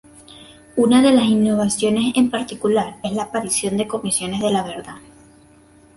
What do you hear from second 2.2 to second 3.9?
particular es la aparición de